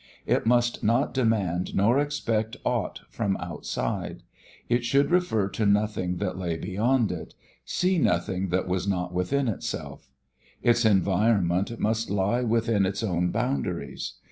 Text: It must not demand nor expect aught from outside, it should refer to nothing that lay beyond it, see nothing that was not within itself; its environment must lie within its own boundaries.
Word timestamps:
It 0.25 0.47
must 0.47 0.83
not 0.83 1.13
demand 1.13 1.75
nor 1.75 1.99
expect 1.99 2.57
aught 2.65 3.01
from 3.11 3.37
outside, 3.37 4.23
it 4.67 4.83
should 4.83 5.11
refer 5.11 5.47
to 5.49 5.65
nothing 5.67 6.17
that 6.17 6.39
lay 6.39 6.57
beyond 6.57 7.11
it, 7.11 7.35
see 7.65 7.99
nothing 7.99 8.49
that 8.49 8.67
was 8.67 8.87
not 8.87 9.13
within 9.13 9.47
itself; 9.47 10.09
its 10.63 10.85
environment 10.85 11.79
must 11.79 12.09
lie 12.09 12.41
within 12.41 12.83
its 12.87 13.03
own 13.03 13.29
boundaries. 13.29 14.13